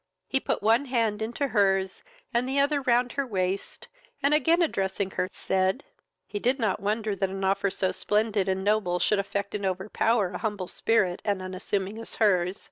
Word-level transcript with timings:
He 0.27 0.39
put 0.39 0.63
one 0.63 0.85
hand 0.85 1.21
into 1.21 1.49
her's, 1.49 2.01
and 2.33 2.49
the 2.49 2.59
other 2.59 2.81
round 2.81 3.11
her 3.11 3.27
waist, 3.27 3.87
and 4.23 4.33
again 4.33 4.63
addressing 4.63 5.11
her, 5.11 5.29
said, 5.31 5.83
"He 6.25 6.39
did 6.39 6.57
not 6.57 6.79
wonder 6.79 7.15
that 7.15 7.29
an 7.29 7.43
offer 7.43 7.69
so 7.69 7.91
splendid 7.91 8.49
and 8.49 8.63
noble 8.63 8.97
should 8.97 9.19
affect 9.19 9.53
and 9.53 9.63
overpower 9.63 10.29
a 10.31 10.39
spirit 10.67 11.21
humble 11.21 11.21
and 11.29 11.41
unassuming 11.43 11.99
as 11.99 12.15
her's. 12.15 12.59